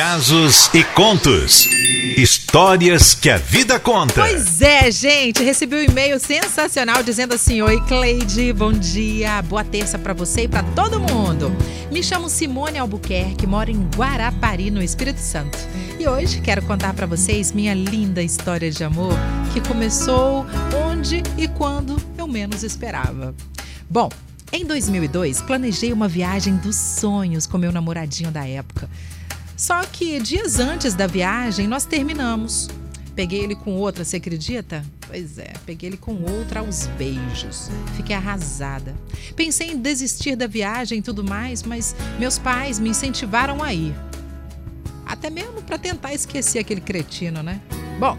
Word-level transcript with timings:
casos 0.00 0.70
e 0.72 0.82
contos. 0.82 1.66
Histórias 2.16 3.14
que 3.14 3.28
a 3.28 3.36
vida 3.36 3.78
conta. 3.78 4.22
Pois 4.22 4.62
é, 4.62 4.90
gente, 4.90 5.44
recebi 5.44 5.76
um 5.76 5.82
e-mail 5.82 6.18
sensacional 6.18 7.02
dizendo 7.02 7.34
assim: 7.34 7.60
Oi, 7.60 7.78
Cleide, 7.82 8.50
bom 8.54 8.72
dia, 8.72 9.42
boa 9.42 9.62
terça 9.62 9.98
para 9.98 10.14
você 10.14 10.44
e 10.44 10.48
para 10.48 10.62
todo 10.62 10.98
mundo. 10.98 11.54
Me 11.92 12.02
chamo 12.02 12.30
Simone 12.30 12.78
Albuquerque, 12.78 13.46
moro 13.46 13.70
em 13.70 13.86
Guarapari, 13.94 14.70
no 14.70 14.82
Espírito 14.82 15.20
Santo. 15.20 15.58
E 15.98 16.08
hoje 16.08 16.40
quero 16.40 16.62
contar 16.62 16.94
para 16.94 17.04
vocês 17.04 17.52
minha 17.52 17.74
linda 17.74 18.22
história 18.22 18.70
de 18.70 18.82
amor 18.82 19.12
que 19.52 19.60
começou 19.60 20.46
onde 20.88 21.22
e 21.36 21.46
quando 21.46 22.02
eu 22.16 22.26
menos 22.26 22.62
esperava. 22.62 23.34
Bom, 23.90 24.08
em 24.50 24.64
2002, 24.64 25.42
planejei 25.42 25.92
uma 25.92 26.08
viagem 26.08 26.56
dos 26.56 26.74
sonhos 26.74 27.46
com 27.46 27.58
meu 27.58 27.70
namoradinho 27.70 28.30
da 28.30 28.48
época. 28.48 28.88
Só 29.60 29.82
que 29.82 30.18
dias 30.20 30.58
antes 30.58 30.94
da 30.94 31.06
viagem, 31.06 31.68
nós 31.68 31.84
terminamos. 31.84 32.70
Peguei 33.14 33.40
ele 33.40 33.54
com 33.54 33.74
outra, 33.76 34.06
você 34.06 34.16
acredita? 34.16 34.82
Pois 35.06 35.36
é, 35.36 35.52
peguei 35.66 35.90
ele 35.90 35.98
com 35.98 36.14
outra 36.14 36.60
aos 36.60 36.86
beijos. 36.96 37.70
Fiquei 37.94 38.16
arrasada. 38.16 38.94
Pensei 39.36 39.72
em 39.72 39.76
desistir 39.76 40.34
da 40.34 40.46
viagem 40.46 41.00
e 41.00 41.02
tudo 41.02 41.22
mais, 41.22 41.62
mas 41.62 41.94
meus 42.18 42.38
pais 42.38 42.78
me 42.78 42.88
incentivaram 42.88 43.62
a 43.62 43.74
ir. 43.74 43.94
Até 45.04 45.28
mesmo 45.28 45.60
para 45.60 45.76
tentar 45.76 46.14
esquecer 46.14 46.60
aquele 46.60 46.80
cretino, 46.80 47.42
né? 47.42 47.60
Bom, 47.98 48.16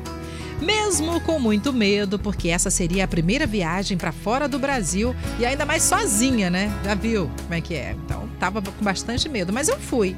mesmo 0.62 1.20
com 1.22 1.40
muito 1.40 1.74
medo, 1.74 2.20
porque 2.20 2.50
essa 2.50 2.70
seria 2.70 3.06
a 3.06 3.08
primeira 3.08 3.48
viagem 3.48 3.98
para 3.98 4.12
fora 4.12 4.48
do 4.48 4.60
Brasil 4.60 5.16
e 5.40 5.46
ainda 5.48 5.66
mais 5.66 5.82
sozinha, 5.82 6.52
né? 6.52 6.72
Já 6.86 6.94
viu 6.94 7.32
como 7.42 7.56
é 7.56 7.62
que 7.62 7.74
é? 7.74 7.96
Então, 8.06 8.30
tava 8.40 8.62
com 8.62 8.86
bastante 8.86 9.28
medo, 9.28 9.52
mas 9.52 9.70
eu 9.70 9.80
fui. 9.80 10.16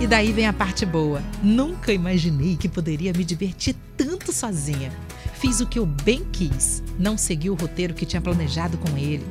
E 0.00 0.06
daí 0.06 0.32
vem 0.32 0.46
a 0.46 0.52
parte 0.52 0.86
boa. 0.86 1.20
Nunca 1.42 1.92
imaginei 1.92 2.56
que 2.56 2.68
poderia 2.68 3.12
me 3.12 3.24
divertir 3.24 3.74
tanto 3.96 4.32
sozinha. 4.32 4.92
Fiz 5.34 5.60
o 5.60 5.66
que 5.66 5.78
eu 5.78 5.86
bem 5.86 6.24
quis, 6.32 6.82
não 6.98 7.18
segui 7.18 7.50
o 7.50 7.54
roteiro 7.54 7.94
que 7.94 8.06
tinha 8.06 8.22
planejado 8.22 8.78
com 8.78 8.96
ele. 8.96 9.26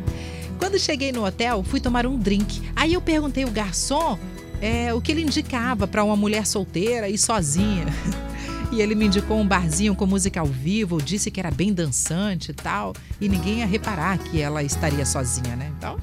Quando 0.60 0.78
cheguei 0.78 1.12
no 1.12 1.26
hotel, 1.26 1.64
fui 1.64 1.80
tomar 1.80 2.06
um 2.06 2.20
drink. 2.20 2.62
Aí 2.76 2.94
eu 2.94 3.02
perguntei 3.02 3.46
ao 3.46 3.52
garçom 3.52 4.20
é, 4.62 4.94
o 4.94 5.00
que 5.00 5.12
ele 5.12 5.22
indicava 5.22 5.88
para 5.88 6.04
uma 6.04 6.18
mulher 6.18 6.46
solteira 6.46 7.10
e 7.10 7.18
sozinha. 7.18 7.86
E 8.70 8.82
ele 8.82 8.96
me 8.96 9.06
indicou 9.06 9.40
um 9.40 9.48
barzinho 9.48 9.96
com 9.96 10.06
música 10.06 10.42
ao 10.42 10.46
vivo, 10.46 11.02
disse 11.02 11.32
que 11.32 11.40
era 11.40 11.50
bem 11.50 11.72
dançante 11.72 12.52
e 12.52 12.54
tal. 12.54 12.94
E 13.20 13.30
ninguém 13.30 13.60
ia 13.60 13.66
reparar 13.66 14.18
que 14.18 14.42
ela 14.42 14.62
estaria 14.62 15.06
sozinha, 15.06 15.56
né? 15.56 15.72
Então, 15.78 15.98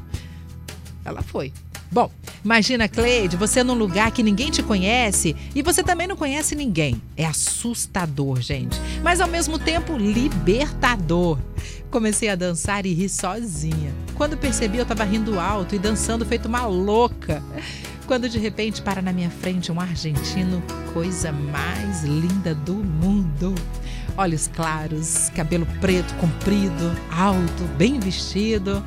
ela 1.05 1.20
foi. 1.20 1.52
Bom, 1.95 2.11
imagina, 2.45 2.89
Cleide, 2.89 3.37
você 3.37 3.62
num 3.62 3.73
lugar 3.73 4.11
que 4.11 4.20
ninguém 4.20 4.50
te 4.50 4.64
conhece 4.64 5.37
e 5.55 5.62
você 5.62 5.81
também 5.81 6.09
não 6.09 6.17
conhece 6.17 6.56
ninguém. 6.56 7.01
É 7.17 7.25
assustador, 7.25 8.41
gente. 8.41 8.77
Mas 9.01 9.20
ao 9.20 9.28
mesmo 9.28 9.61
tempo, 9.61 9.97
libertador. 9.97 11.39
Comecei 11.92 12.28
a 12.28 12.34
dançar 12.34 12.84
e 12.84 12.92
rir 12.92 13.09
sozinha. 13.09 13.95
Quando 14.17 14.36
percebi, 14.36 14.78
eu 14.78 14.83
estava 14.83 15.05
rindo 15.05 15.39
alto 15.39 15.77
e 15.77 15.78
dançando 15.78 16.27
feito 16.27 16.47
uma 16.47 16.67
louca 16.67 17.41
quando 18.08 18.29
de 18.29 18.41
repente 18.41 18.83
para 18.83 19.01
na 19.01 19.12
minha 19.12 19.31
frente 19.31 19.70
um 19.70 19.81
argentino, 19.81 20.61
coisa 20.92 21.31
mais 21.31 22.03
linda 22.03 22.56
do 22.56 22.75
mundo. 22.75 23.55
Olhos 24.17 24.48
claros, 24.48 25.31
cabelo 25.31 25.67
preto, 25.81 26.12
comprido, 26.17 26.92
alto, 27.11 27.64
bem 27.79 28.01
vestido. 28.01 28.84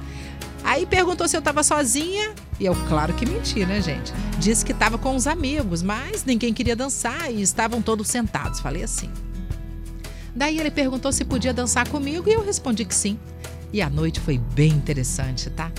Aí 0.67 0.85
perguntou 0.85 1.29
se 1.29 1.35
eu 1.37 1.39
estava 1.39 1.63
sozinha 1.63 2.35
e 2.59 2.65
eu, 2.65 2.75
claro 2.89 3.13
que 3.13 3.25
menti, 3.25 3.65
né, 3.65 3.81
gente? 3.81 4.11
Disse 4.37 4.65
que 4.65 4.73
estava 4.73 4.97
com 4.97 5.15
os 5.15 5.25
amigos, 5.25 5.81
mas 5.81 6.25
ninguém 6.25 6.53
queria 6.53 6.75
dançar 6.75 7.31
e 7.31 7.41
estavam 7.41 7.81
todos 7.81 8.09
sentados. 8.09 8.59
Falei 8.59 8.83
assim. 8.83 9.09
Daí 10.35 10.59
ele 10.59 10.69
perguntou 10.69 11.13
se 11.13 11.23
podia 11.23 11.53
dançar 11.53 11.87
comigo 11.87 12.29
e 12.29 12.33
eu 12.33 12.43
respondi 12.43 12.83
que 12.83 12.93
sim. 12.93 13.17
E 13.71 13.81
a 13.81 13.89
noite 13.89 14.19
foi 14.19 14.37
bem 14.37 14.71
interessante, 14.71 15.49
tá? 15.49 15.71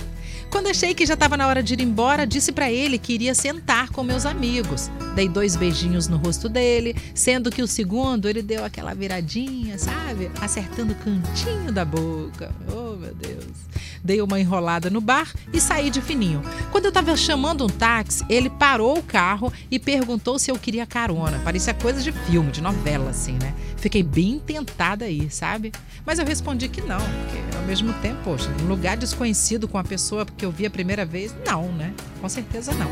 Quando 0.49 0.67
achei 0.67 0.95
que 0.95 1.05
já 1.05 1.13
estava 1.13 1.37
na 1.37 1.47
hora 1.47 1.61
de 1.61 1.75
ir 1.75 1.81
embora, 1.81 2.25
disse 2.25 2.51
para 2.51 2.71
ele 2.71 2.97
que 2.97 3.13
iria 3.13 3.35
sentar 3.35 3.89
com 3.91 4.01
meus 4.01 4.25
amigos. 4.25 4.89
Dei 5.13 5.29
dois 5.29 5.55
beijinhos 5.55 6.07
no 6.07 6.17
rosto 6.17 6.49
dele, 6.49 6.95
sendo 7.13 7.51
que 7.51 7.61
o 7.61 7.67
segundo 7.67 8.27
ele 8.27 8.41
deu 8.41 8.65
aquela 8.65 8.95
viradinha, 8.95 9.77
sabe? 9.77 10.31
Acertando 10.41 10.93
o 10.93 10.95
cantinho 10.95 11.71
da 11.71 11.85
boca. 11.85 12.51
Oh, 12.73 12.95
meu 12.95 13.13
Deus. 13.13 13.68
Dei 14.03 14.21
uma 14.21 14.39
enrolada 14.39 14.89
no 14.89 15.01
bar 15.01 15.31
e 15.53 15.59
saí 15.59 15.89
de 15.89 16.01
fininho. 16.01 16.41
Quando 16.71 16.85
eu 16.85 16.89
estava 16.89 17.15
chamando 17.17 17.65
um 17.65 17.69
táxi, 17.69 18.25
ele 18.29 18.49
parou 18.49 18.97
o 18.97 19.03
carro 19.03 19.51
e 19.69 19.79
perguntou 19.79 20.39
se 20.39 20.51
eu 20.51 20.57
queria 20.57 20.85
carona. 20.85 21.39
Parecia 21.43 21.73
coisa 21.73 22.01
de 22.01 22.11
filme, 22.11 22.51
de 22.51 22.61
novela, 22.61 23.09
assim, 23.09 23.33
né? 23.33 23.53
Fiquei 23.77 24.03
bem 24.03 24.39
tentada 24.39 25.05
aí, 25.05 25.29
sabe? 25.29 25.71
Mas 26.05 26.19
eu 26.19 26.25
respondi 26.25 26.67
que 26.67 26.81
não, 26.81 26.99
porque 26.99 27.57
ao 27.57 27.63
mesmo 27.63 27.93
tempo, 27.93 28.17
poxa, 28.23 28.49
um 28.63 28.67
lugar 28.67 28.97
desconhecido 28.97 29.67
com 29.67 29.77
a 29.77 29.83
pessoa 29.83 30.25
que 30.25 30.45
eu 30.45 30.51
vi 30.51 30.65
a 30.65 30.69
primeira 30.69 31.05
vez, 31.05 31.35
não, 31.45 31.71
né? 31.71 31.93
Com 32.19 32.27
certeza 32.27 32.73
não. 32.73 32.89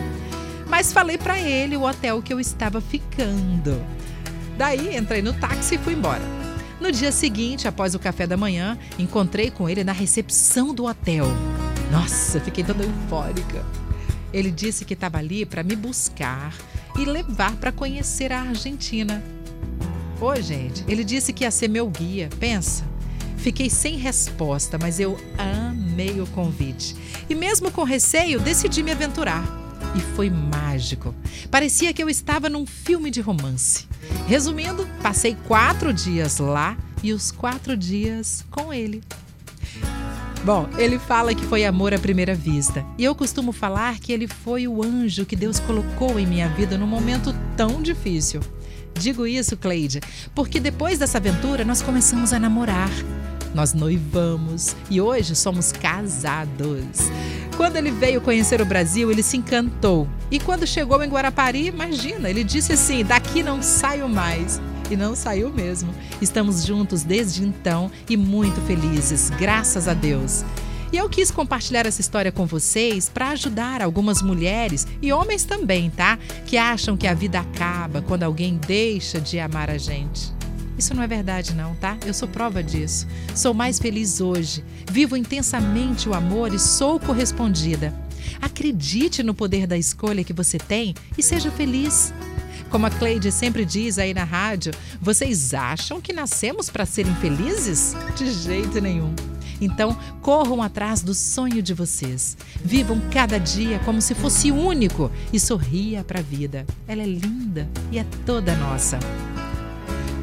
Mas 0.68 0.92
falei 0.92 1.18
para 1.18 1.40
ele 1.40 1.78
o 1.78 1.84
hotel 1.84 2.22
que 2.22 2.34
eu 2.34 2.40
estava 2.40 2.82
ficando. 2.82 3.82
Daí 4.58 4.98
entrei 4.98 5.22
no 5.22 5.34
táxi 5.34 5.76
e 5.76 5.78
fui 5.78 5.94
embora. 5.94 6.37
No 6.80 6.92
dia 6.92 7.12
seguinte, 7.12 7.68
após 7.68 7.96
o 7.96 8.00
café 8.00 8.28
da 8.28 8.38
manhã, 8.38 8.78
encontrei 9.00 9.50
com 9.50 9.68
ele 9.68 9.84
na 9.84 9.92
recepção 9.92 10.74
do 10.74 10.86
hotel. 10.86 11.26
Nossa, 11.92 12.40
fiquei 12.40 12.64
toda 12.64 12.84
eufórica. 12.84 13.66
Ele 14.32 14.52
disse 14.52 14.86
que 14.86 14.94
estava 14.94 15.18
ali 15.18 15.46
para 15.46 15.64
me 15.64 15.76
buscar 15.76 16.54
e 16.98 17.06
levar 17.06 17.56
para 17.56 17.72
conhecer 17.72 18.32
a 18.32 18.42
Argentina. 18.42 19.24
Ô, 20.22 20.36
gente, 20.36 20.84
ele 20.88 21.04
disse 21.04 21.34
que 21.34 21.44
ia 21.44 21.52
ser 21.52 21.68
meu 21.68 21.88
guia. 21.90 22.30
Pensa. 22.40 22.84
Fiquei 23.38 23.70
sem 23.70 23.96
resposta, 23.98 24.78
mas 24.80 25.00
eu 25.00 25.18
amei 25.38 26.20
o 26.20 26.28
convite. 26.28 26.96
E 27.30 27.36
mesmo 27.36 27.72
com 27.72 27.84
receio, 27.84 28.40
decidi 28.40 28.84
me 28.84 28.92
aventurar. 28.92 29.67
E 29.96 30.02
foi 30.16 30.30
mágico. 30.30 31.14
Parecia 31.50 31.94
que 31.94 32.04
eu 32.04 32.10
estava 32.10 32.50
num 32.50 32.66
filme 32.66 33.10
de 33.10 33.22
romance. 33.22 33.88
Resumindo, 34.28 34.88
passei 35.02 35.36
quatro 35.48 35.94
dias 35.94 36.38
lá 36.40 36.78
e 37.04 37.14
os 37.14 37.32
quatro 37.32 37.76
dias 37.76 38.46
com 38.52 38.74
ele. 38.74 39.02
Bom, 40.44 40.68
ele 40.78 40.98
fala 40.98 41.36
que 41.36 41.46
foi 41.46 41.66
amor 41.66 41.94
à 41.94 42.00
primeira 42.00 42.34
vista. 42.34 42.86
E 42.98 43.04
eu 43.04 43.14
costumo 43.14 43.52
falar 43.52 44.00
que 44.00 44.14
ele 44.14 44.28
foi 44.28 44.68
o 44.68 44.84
anjo 44.84 45.26
que 45.26 45.36
Deus 45.36 45.60
colocou 45.60 46.20
em 46.20 46.26
minha 46.26 46.48
vida 46.50 46.78
num 46.78 46.88
momento 46.88 47.36
tão 47.56 47.82
difícil. 47.82 48.42
Digo 48.94 49.28
isso, 49.28 49.58
Cleide, 49.58 50.00
porque 50.34 50.60
depois 50.60 51.00
dessa 51.00 51.18
aventura 51.18 51.66
nós 51.66 51.82
começamos 51.82 52.34
a 52.34 52.40
namorar. 52.40 52.90
Nós 53.58 53.74
noivamos 53.74 54.76
e 54.88 55.02
hoje 55.02 55.36
somos 55.36 55.72
casados. 55.72 57.10
Quando 57.56 57.76
ele 57.78 57.90
veio 57.90 58.22
conhecer 58.22 58.62
o 58.62 58.66
Brasil, 58.66 59.10
ele 59.10 59.24
se 59.24 59.36
encantou. 59.36 60.08
E 60.30 60.40
quando 60.40 60.68
chegou 60.68 61.04
em 61.04 61.10
Guarapari, 61.10 61.66
imagina, 61.66 62.30
ele 62.30 62.44
disse 62.44 62.74
assim: 62.74 63.04
daqui 63.04 63.42
não 63.42 63.64
saio 63.64 64.08
mais. 64.08 64.62
E 64.92 64.96
não 64.96 65.16
saiu 65.16 65.50
mesmo. 65.50 65.92
Estamos 66.22 66.64
juntos 66.68 67.02
desde 67.02 67.44
então 67.44 67.90
e 68.08 68.16
muito 68.16 68.62
felizes, 68.68 69.32
graças 69.32 69.88
a 69.88 69.96
Deus. 69.96 70.46
E 70.94 70.98
eu 70.98 71.10
quis 71.10 71.32
compartilhar 71.32 71.88
essa 71.88 72.00
história 72.00 72.32
com 72.32 72.46
vocês 72.46 73.10
para 73.10 73.30
ajudar 73.30 73.82
algumas 73.82 74.22
mulheres 74.22 74.86
e 75.02 75.12
homens 75.12 75.46
também, 75.46 75.90
tá? 75.90 76.20
Que 76.46 76.58
acham 76.58 76.96
que 76.96 77.08
a 77.08 77.16
vida 77.16 77.40
acaba 77.40 78.04
quando 78.04 78.22
alguém 78.22 78.60
deixa 78.68 79.20
de 79.20 79.40
amar 79.40 79.72
a 79.72 79.80
gente. 79.80 80.37
Isso 80.78 80.94
não 80.94 81.02
é 81.02 81.08
verdade, 81.08 81.54
não, 81.56 81.76
tá? 81.76 81.98
Eu 82.06 82.14
sou 82.14 82.28
prova 82.28 82.62
disso. 82.64 83.08
Sou 83.36 83.54
mais 83.54 83.80
feliz 83.80 84.22
hoje. 84.22 84.64
Vivo 84.92 85.18
intensamente 85.18 86.08
o 86.08 86.14
amor 86.14 86.54
e 86.54 86.60
sou 86.60 87.00
correspondida. 87.00 87.94
Acredite 88.42 89.24
no 89.24 89.34
poder 89.34 89.66
da 89.66 89.78
escolha 89.78 90.24
que 90.24 90.34
você 90.34 90.58
tem 90.58 90.94
e 91.18 91.24
seja 91.24 91.50
feliz. 91.50 92.14
Como 92.70 92.86
a 92.86 92.90
Cleide 92.90 93.32
sempre 93.32 93.66
diz 93.66 93.98
aí 93.98 94.14
na 94.14 94.24
rádio, 94.24 94.74
vocês 95.02 95.54
acham 95.54 96.02
que 96.02 96.14
nascemos 96.14 96.70
para 96.70 96.86
serem 96.86 97.16
felizes? 97.16 97.96
De 98.16 98.32
jeito 98.32 98.80
nenhum. 98.82 99.16
Então, 99.60 99.98
corram 100.22 100.62
atrás 100.62 101.02
do 101.02 101.14
sonho 101.14 101.64
de 101.64 101.74
vocês. 101.74 102.38
Vivam 102.64 103.02
cada 103.12 103.40
dia 103.40 103.80
como 103.80 104.02
se 104.02 104.14
fosse 104.14 104.52
único 104.52 105.10
e 105.34 105.40
sorria 105.40 106.04
para 106.04 106.20
a 106.20 106.24
vida. 106.24 106.66
Ela 106.88 107.02
é 107.02 107.08
linda 107.08 107.68
e 107.92 107.98
é 107.98 108.06
toda 108.26 108.56
nossa. 108.56 109.00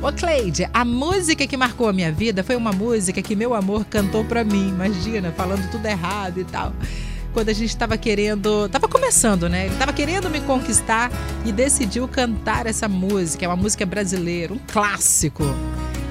Ô 0.05 0.13
Cleide, 0.13 0.69
a 0.75 0.85
música 0.85 1.47
que 1.47 1.57
marcou 1.57 1.89
a 1.89 1.93
minha 1.93 2.13
vida 2.13 2.45
foi 2.45 2.57
uma 2.57 2.73
música 2.75 3.23
que 3.23 3.35
meu 3.35 3.55
amor 3.55 3.87
cantou 3.87 4.23
para 4.23 4.45
mim. 4.45 4.69
Imagina, 4.69 5.33
falando 5.33 5.67
tudo 5.71 5.87
errado 5.87 6.39
e 6.39 6.45
tal. 6.45 6.75
Quando 7.33 7.49
a 7.49 7.55
gente 7.55 7.71
estava 7.71 7.97
querendo, 7.97 8.67
estava 8.67 8.87
começando, 8.87 9.49
né? 9.49 9.65
Ele 9.65 9.73
estava 9.73 9.95
querendo 9.95 10.29
me 10.29 10.43
conquistar 10.43 11.11
e 11.47 11.51
decidiu 11.51 12.07
cantar 12.07 12.67
essa 12.67 12.87
música, 12.87 13.47
é 13.47 13.49
uma 13.49 13.57
música 13.57 13.87
brasileira, 13.87 14.53
um 14.53 14.59
clássico. 14.59 15.43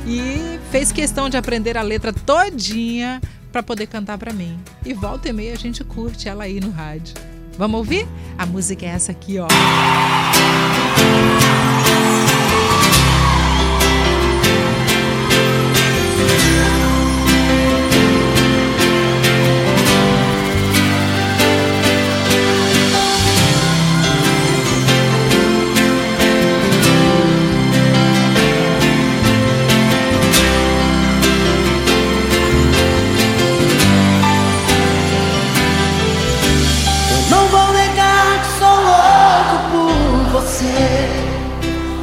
E 0.08 0.60
fez 0.72 0.92
questão 0.92 1.30
de 1.30 1.38
aprender 1.38 1.78
a 1.78 1.84
letra 1.84 2.12
todinha 2.12 3.22
para 3.52 3.62
poder 3.62 3.86
cantar 3.86 4.18
para 4.18 4.34
mim. 4.34 4.58
E 4.84 4.92
volta 4.92 5.30
e 5.30 5.34
meia 5.34 5.54
a 5.54 5.58
gente 5.58 5.84
curte 5.84 6.28
ela 6.28 6.46
aí 6.46 6.60
no 6.60 6.72
rádio. 6.72 7.14
Vamos 7.60 7.78
ouvir? 7.78 8.08
A 8.40 8.46
música 8.48 8.88
é 8.88 8.90
essa 8.90 9.12
aqui, 9.12 9.38
ó. 9.38 9.48
Música 11.04 11.43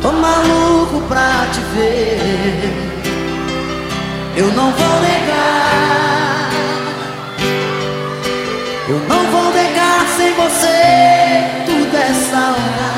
Tô 0.02 0.12
maluco 0.12 1.00
pra 1.08 1.46
te 1.52 1.60
ver. 1.74 2.72
Eu 4.36 4.46
não 4.52 4.72
vou 4.72 5.00
negar. 5.00 6.50
Eu 8.88 8.98
não 9.08 9.30
vou 9.30 9.52
negar 9.52 10.06
sem 10.16 10.32
você 10.34 11.64
tudo 11.66 11.96
essa 11.96 12.36
hora. 12.36 12.90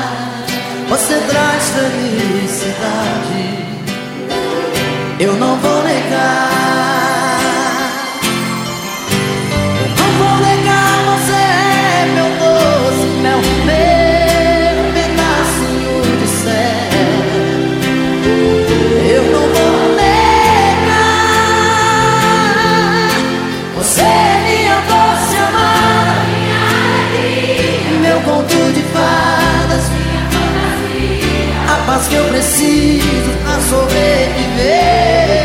Você 0.89 1.15
traz 1.27 1.63
felicidade. 1.69 3.43
Eu 5.19 5.33
não 5.33 5.57
vou 5.57 5.83
negar. 5.83 6.72
Que 32.07 32.15
eu 32.15 32.25
preciso 32.25 33.31
pra 33.43 33.59
sobreviver. 33.61 35.42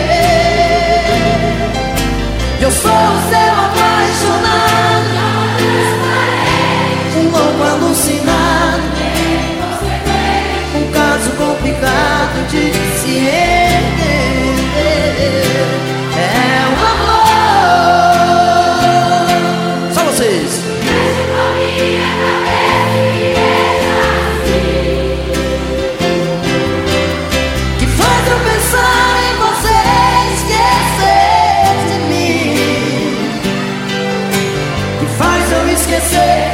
esquecer. 35.89 36.48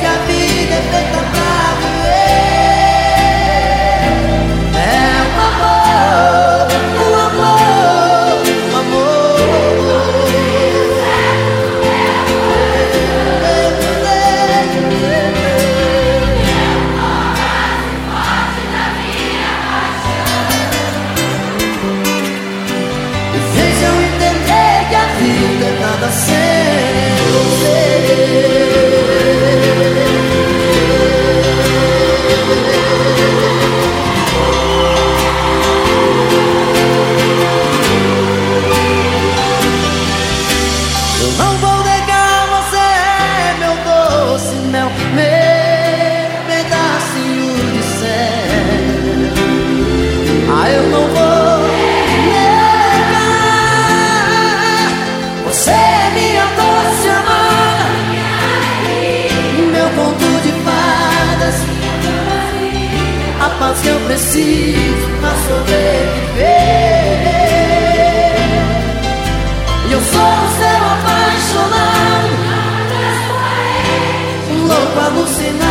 Preciso 64.06 65.08
pra 65.20 65.31
sobreviver. 65.46 66.44
E 69.88 69.92
eu 69.92 70.00
sou 70.00 70.20
o 70.20 70.48
seu 70.58 70.81
apaixonado, 70.94 72.32
um 74.50 74.66
louco 74.66 74.98
alucinado, 75.00 75.63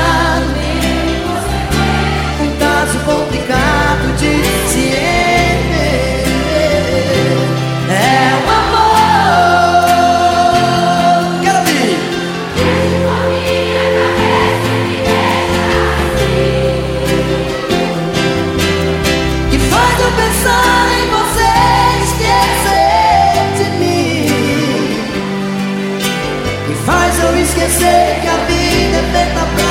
Faz 26.85 27.17
eu 27.17 27.37
esquecer 27.37 28.19
que 28.21 28.27
a 28.27 28.37
vida 28.45 28.97
é 28.97 29.11
feita 29.13 29.62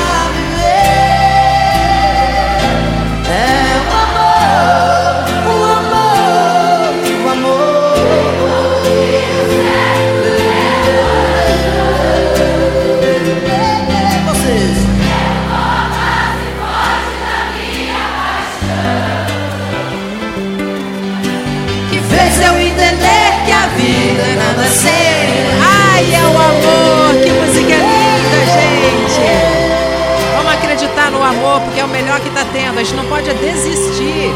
porque 31.59 31.79
é 31.79 31.85
o 31.85 31.87
melhor 31.87 32.19
que 32.19 32.27
está 32.27 32.45
tendo. 32.45 32.79
A 32.79 32.83
gente 32.83 32.95
não 32.95 33.05
pode 33.05 33.33
desistir. 33.33 34.31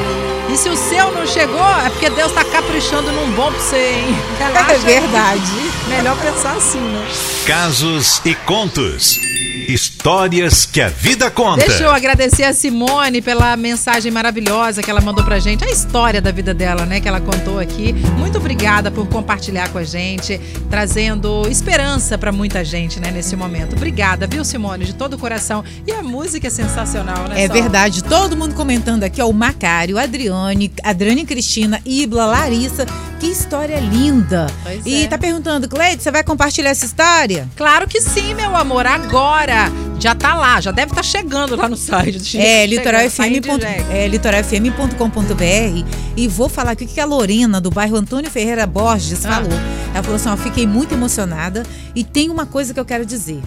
E 0.50 0.56
se 0.56 0.70
o 0.70 0.78
seu 0.78 1.12
não 1.12 1.28
chegou, 1.28 1.68
é 1.86 1.90
porque 1.90 2.10
Deus 2.10 2.32
está 2.32 2.44
caprichando 2.44 3.12
num 3.12 3.32
bom 3.32 3.52
pra 3.52 3.60
você, 3.60 3.92
hein? 3.96 4.18
Relaxa. 4.40 4.74
É 4.74 4.78
verdade. 4.78 5.72
Melhor 5.90 6.16
pensar 6.18 6.54
assim, 6.54 6.80
né? 6.80 7.06
Casos 7.46 8.22
e 8.26 8.34
contos. 8.34 9.20
Histórias 9.68 10.66
que 10.66 10.80
a 10.80 10.88
vida 10.88 11.30
conta. 11.30 11.66
Deixa 11.66 11.84
eu 11.84 11.92
agradecer 11.92 12.44
a 12.44 12.54
Simone 12.54 13.22
pela 13.22 13.58
mensagem 13.58 14.10
maravilhosa 14.10 14.82
que 14.82 14.90
ela 14.90 15.02
mandou 15.02 15.26
pra 15.26 15.40
gente, 15.40 15.64
a 15.66 15.70
história 15.70 16.22
da 16.22 16.32
vida 16.32 16.54
dela, 16.54 16.86
né, 16.86 17.02
que 17.02 17.08
ela 17.08 17.20
contou 17.20 17.60
aqui. 17.60 17.92
Muito 18.18 18.38
obrigada 18.38 18.90
por 18.90 19.06
compartilhar 19.08 19.70
com 19.70 19.78
a 19.78 19.84
gente, 19.84 20.40
trazendo 20.70 21.48
esperança 21.50 22.18
para 22.18 22.32
muita 22.32 22.64
gente, 22.64 23.00
né, 23.00 23.12
nesse 23.12 23.36
momento. 23.36 23.76
Obrigada, 23.76 24.26
viu, 24.26 24.46
Simone, 24.46 24.86
de 24.86 24.94
todo 24.94 25.16
o 25.16 25.18
coração. 25.18 25.64
E 25.86 25.92
a 25.92 26.02
música 26.02 26.48
é 26.48 26.50
sensacional, 26.50 27.28
né? 27.28 27.44
É 27.44 27.48
verdade. 27.48 28.04
Todo 28.04 28.38
mundo 28.38 28.56
comentando 28.56 29.04
aqui, 29.04 29.22
ó, 29.22 29.28
o 29.28 29.34
Macário, 29.34 29.98
Adriane, 29.98 30.72
Adriane 30.84 31.26
Cristina, 31.26 31.82
Ibla, 31.86 32.26
Larissa. 32.26 32.86
Que 33.20 33.28
história 33.28 33.80
linda. 33.80 34.48
Pois 34.64 34.86
e 34.86 35.04
é. 35.04 35.08
tá 35.08 35.18
perguntando, 35.18 35.68
Cleide, 35.68 36.04
você 36.04 36.12
vai 36.12 36.24
compartilhar 36.24 36.70
essa 36.70 36.86
história? 36.86 37.48
Claro 37.56 37.88
que 37.88 38.00
sim, 38.00 38.36
meu 38.36 38.56
amor. 38.56 38.86
Agora 38.86 39.72
já 40.00 40.14
tá 40.14 40.36
lá, 40.36 40.62
já 40.62 40.72
deve 40.72 40.92
estar 40.92 41.02
tá 41.02 41.04
chegando 41.04 41.56
lá 41.56 41.68
no 41.68 41.76
site. 41.76 42.38
É, 42.38 42.66
litoralfm.com.br 42.68 43.92
é, 43.92 44.08
litoralfm.com.br 44.08 45.86
e 46.16 46.28
vou 46.28 46.48
falar 46.48 46.72
aqui 46.72 46.86
o 46.86 46.88
que 46.88 47.00
a 47.00 47.06
Lorena, 47.06 47.60
do 47.60 47.72
bairro 47.72 47.98
Antônio 47.98 48.30
Ferreira 48.30 48.68
Borges, 48.68 49.26
ah. 49.26 49.30
falou. 49.30 49.60
Ela 49.94 50.04
falou 50.04 50.16
assim, 50.16 50.30
ó, 50.30 50.38
fiquei 50.38 50.68
muito 50.68 50.94
emocionada 50.94 51.64
e 51.96 52.04
tem 52.04 52.30
uma 52.30 52.46
coisa 52.46 52.74
que 52.74 52.80
eu 52.80 52.86
quero 52.86 53.06
dizer. 53.06 53.42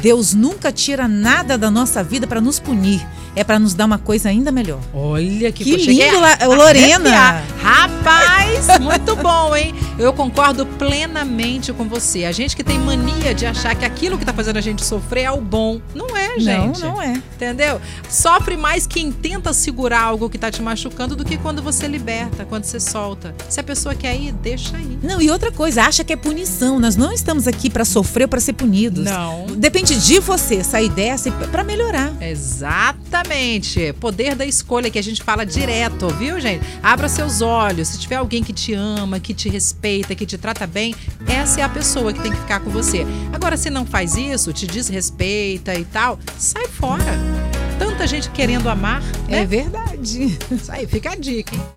Deus 0.00 0.32
nunca 0.32 0.70
tira 0.70 1.08
nada 1.08 1.58
da 1.58 1.70
nossa 1.70 2.02
vida 2.02 2.26
para 2.26 2.40
nos 2.40 2.58
punir. 2.60 3.04
É 3.34 3.44
para 3.44 3.58
nos 3.58 3.74
dar 3.74 3.84
uma 3.84 3.98
coisa 3.98 4.28
ainda 4.28 4.50
melhor. 4.50 4.80
Olha 4.92 5.52
que, 5.52 5.62
que 5.62 5.76
lindo, 5.76 6.18
Lorena. 6.56 7.44
Rapaz, 7.62 8.66
muito 8.80 9.14
bom, 9.14 9.54
hein? 9.54 9.74
Eu 9.98 10.12
concordo 10.12 10.64
plenamente 10.64 11.72
com 11.72 11.84
você. 11.88 12.24
A 12.24 12.32
gente 12.32 12.56
que 12.56 12.64
tem 12.64 12.78
mania 12.78 13.34
de 13.34 13.46
achar 13.46 13.74
que 13.74 13.84
aquilo 13.84 14.16
que 14.18 14.24
tá 14.24 14.32
fazendo 14.32 14.56
a 14.56 14.60
gente 14.60 14.84
sofrer 14.84 15.24
é 15.24 15.30
o 15.30 15.40
bom. 15.40 15.80
Não 15.94 16.16
é, 16.16 16.38
gente. 16.38 16.80
Não, 16.80 16.94
não 16.94 17.02
é. 17.02 17.12
Entendeu? 17.34 17.80
Sofre 18.08 18.56
mais 18.56 18.86
quem 18.86 19.12
tenta 19.12 19.52
segurar 19.52 20.02
algo 20.02 20.30
que 20.30 20.38
tá 20.38 20.50
te 20.50 20.62
machucando 20.62 21.14
do 21.14 21.24
que 21.24 21.36
quando 21.36 21.62
você 21.62 21.86
liberta, 21.86 22.44
quando 22.44 22.64
você 22.64 22.80
solta. 22.80 23.34
Se 23.48 23.60
a 23.60 23.62
pessoa 23.62 23.94
quer 23.94 24.16
ir, 24.16 24.32
deixa 24.32 24.76
ir. 24.78 24.98
Não, 25.02 25.20
e 25.20 25.30
outra 25.30 25.52
coisa, 25.52 25.82
acha 25.82 26.02
que 26.02 26.12
é 26.12 26.16
punição. 26.16 26.80
Nós 26.80 26.96
não 26.96 27.12
estamos 27.12 27.46
aqui 27.46 27.68
para 27.68 27.84
sofrer 27.84 28.24
ou 28.24 28.28
para 28.28 28.40
ser 28.40 28.52
punidos. 28.52 29.04
Não. 29.04 29.46
Depende 29.88 30.06
de 30.06 30.20
você 30.20 30.62
sair 30.62 30.90
dessa 30.90 31.32
para 31.32 31.64
melhorar. 31.64 32.12
Exatamente. 32.20 33.94
Poder 33.94 34.34
da 34.34 34.44
escolha 34.44 34.90
que 34.90 34.98
a 34.98 35.02
gente 35.02 35.22
fala 35.22 35.46
direto, 35.46 36.08
viu, 36.08 36.38
gente? 36.38 36.62
Abra 36.82 37.08
seus 37.08 37.40
olhos. 37.40 37.88
Se 37.88 37.98
tiver 37.98 38.16
alguém 38.16 38.42
que 38.44 38.52
te 38.52 38.74
ama, 38.74 39.18
que 39.18 39.32
te 39.32 39.48
respeita, 39.48 40.14
que 40.14 40.26
te 40.26 40.36
trata 40.36 40.66
bem, 40.66 40.94
essa 41.26 41.62
é 41.62 41.64
a 41.64 41.70
pessoa 41.70 42.12
que 42.12 42.20
tem 42.20 42.30
que 42.30 42.36
ficar 42.36 42.60
com 42.60 42.68
você. 42.68 43.06
Agora, 43.32 43.56
se 43.56 43.70
não 43.70 43.86
faz 43.86 44.14
isso, 44.14 44.52
te 44.52 44.66
desrespeita 44.66 45.74
e 45.74 45.86
tal, 45.86 46.18
sai 46.36 46.66
fora. 46.68 47.18
Tanta 47.78 48.06
gente 48.06 48.28
querendo 48.28 48.68
amar, 48.68 49.00
né? 49.26 49.40
É 49.40 49.46
verdade. 49.46 50.36
Isso 50.50 50.70
aí, 50.70 50.86
fica 50.86 51.12
a 51.12 51.16
dica, 51.16 51.54
hein? 51.54 51.62